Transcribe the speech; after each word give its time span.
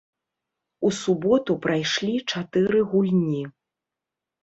У 0.89 0.91
суботу 1.01 1.51
прайшлі 1.67 2.17
чатыры 2.31 2.85
гульні. 2.91 3.43